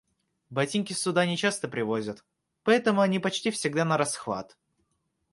Ботинки 0.49 0.93
сюда 0.93 1.27
нечасто 1.27 1.67
привозят, 1.67 2.25
поэтому 2.63 3.01
они 3.01 3.19
почти 3.19 3.51
всегда 3.51 3.85
нарасхват. 3.85 4.57